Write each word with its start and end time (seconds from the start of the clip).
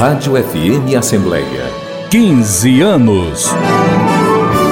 Rádio 0.00 0.32
FM 0.32 0.96
Assembleia. 0.96 1.62
15 2.08 2.80
anos. 2.80 3.50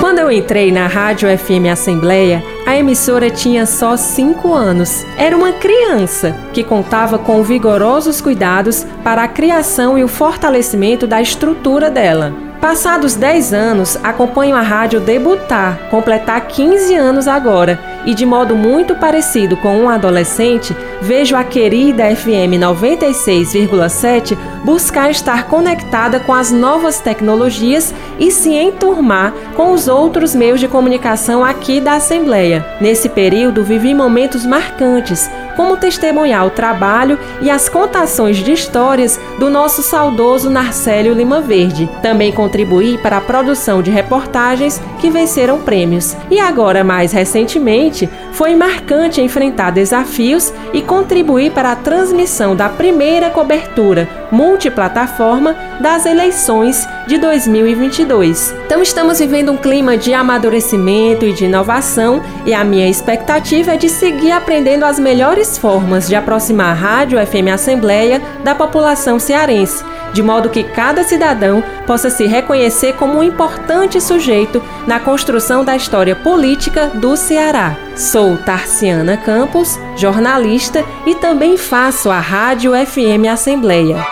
Quando 0.00 0.20
eu 0.20 0.32
entrei 0.32 0.72
na 0.72 0.86
Rádio 0.86 1.28
FM 1.28 1.68
Assembleia, 1.70 2.42
a 2.66 2.78
emissora 2.78 3.28
tinha 3.28 3.66
só 3.66 3.94
5 3.94 4.54
anos. 4.54 5.04
Era 5.18 5.36
uma 5.36 5.52
criança 5.52 6.34
que 6.54 6.64
contava 6.64 7.18
com 7.18 7.42
vigorosos 7.42 8.22
cuidados 8.22 8.86
para 9.04 9.22
a 9.22 9.28
criação 9.28 9.98
e 9.98 10.02
o 10.02 10.08
fortalecimento 10.08 11.06
da 11.06 11.20
estrutura 11.20 11.90
dela. 11.90 12.32
Passados 12.58 13.14
10 13.14 13.52
anos, 13.52 13.98
acompanho 14.02 14.56
a 14.56 14.62
rádio 14.62 14.98
debutar, 14.98 15.90
completar 15.90 16.40
15 16.48 16.94
anos 16.94 17.28
agora, 17.28 17.78
e 18.08 18.14
de 18.14 18.24
modo 18.24 18.56
muito 18.56 18.94
parecido 18.94 19.54
com 19.54 19.76
um 19.76 19.86
adolescente, 19.86 20.74
vejo 21.02 21.36
a 21.36 21.44
querida 21.44 22.04
FM 22.16 22.56
96,7 22.58 24.34
buscar 24.64 25.10
estar 25.10 25.44
conectada 25.44 26.18
com 26.18 26.32
as 26.32 26.50
novas 26.50 27.00
tecnologias 27.00 27.94
e 28.18 28.30
se 28.30 28.54
enturmar 28.54 29.34
com 29.54 29.72
os 29.72 29.88
outros 29.88 30.34
meios 30.34 30.58
de 30.58 30.66
comunicação 30.66 31.44
aqui 31.44 31.82
da 31.82 31.96
Assembleia. 31.96 32.64
Nesse 32.80 33.10
período, 33.10 33.62
vivi 33.62 33.92
momentos 33.92 34.46
marcantes, 34.46 35.30
como 35.58 35.76
testemunhar 35.76 36.46
o 36.46 36.50
trabalho 36.50 37.18
e 37.42 37.50
as 37.50 37.68
contações 37.68 38.36
de 38.36 38.52
histórias 38.52 39.18
do 39.40 39.50
nosso 39.50 39.82
saudoso 39.82 40.48
Narcélio 40.48 41.12
Lima 41.12 41.40
Verde. 41.40 41.90
Também 42.00 42.30
contribuí 42.30 42.96
para 42.96 43.16
a 43.16 43.20
produção 43.20 43.82
de 43.82 43.90
reportagens 43.90 44.80
que 45.00 45.10
venceram 45.10 45.58
prêmios. 45.60 46.16
E 46.30 46.38
agora, 46.38 46.84
mais 46.84 47.10
recentemente, 47.10 47.97
foi 48.32 48.54
marcante 48.54 49.20
enfrentar 49.20 49.70
desafios 49.70 50.52
e 50.72 50.82
contribuir 50.82 51.52
para 51.52 51.72
a 51.72 51.76
transmissão 51.76 52.54
da 52.54 52.68
primeira 52.68 53.30
cobertura 53.30 54.08
multiplataforma 54.30 55.56
das 55.80 56.06
eleições 56.06 56.86
de 57.06 57.18
2022. 57.18 58.54
Então 58.66 58.82
estamos 58.82 59.18
vivendo 59.18 59.52
um 59.52 59.56
clima 59.56 59.96
de 59.96 60.12
amadurecimento 60.12 61.24
e 61.24 61.32
de 61.32 61.46
inovação 61.46 62.22
e 62.44 62.52
a 62.52 62.62
minha 62.64 62.88
expectativa 62.88 63.72
é 63.72 63.76
de 63.76 63.88
seguir 63.88 64.32
aprendendo 64.32 64.84
as 64.84 64.98
melhores 64.98 65.56
formas 65.56 66.06
de 66.06 66.14
aproximar 66.14 66.70
a 66.70 66.74
Rádio 66.74 67.18
FM 67.26 67.48
Assembleia 67.52 68.20
da 68.44 68.54
população 68.54 69.18
cearense, 69.18 69.82
de 70.12 70.22
modo 70.22 70.50
que 70.50 70.62
cada 70.62 71.02
cidadão 71.04 71.62
possa 71.86 72.10
se 72.10 72.26
reconhecer 72.26 72.94
como 72.94 73.18
um 73.18 73.22
importante 73.22 74.00
sujeito 74.00 74.62
na 74.86 75.00
construção 75.00 75.64
da 75.64 75.76
história 75.76 76.14
política 76.14 76.88
do 76.88 77.16
Ceará. 77.16 77.87
Sou 77.98 78.36
Tarciana 78.36 79.16
Campos, 79.16 79.76
jornalista 79.96 80.84
e 81.04 81.16
também 81.16 81.56
faço 81.56 82.12
a 82.12 82.20
Rádio 82.20 82.70
FM 82.72 83.26
Assembleia. 83.28 84.06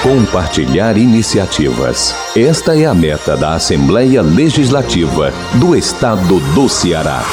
Compartilhar 0.00 0.96
iniciativas. 0.96 2.14
Esta 2.36 2.78
é 2.78 2.86
a 2.86 2.94
meta 2.94 3.36
da 3.36 3.54
Assembleia 3.54 4.22
Legislativa 4.22 5.32
do 5.54 5.74
Estado 5.74 6.38
do 6.54 6.68
Ceará. 6.68 7.24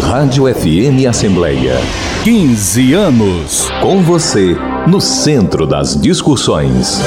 Rádio 0.00 0.44
FM 0.46 1.06
Assembleia. 1.06 1.76
15 2.24 2.94
anos. 2.94 3.68
Com 3.82 4.02
você, 4.02 4.56
no 4.86 4.98
centro 4.98 5.66
das 5.66 5.94
discussões. 5.94 7.02